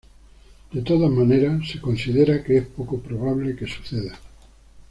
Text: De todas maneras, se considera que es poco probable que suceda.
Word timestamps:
De 0.73 0.81
todas 0.81 1.11
maneras, 1.11 1.69
se 1.69 1.79
considera 1.79 2.43
que 2.43 2.57
es 2.57 2.65
poco 2.65 2.99
probable 2.99 3.55
que 3.55 3.67
suceda. 3.67 4.17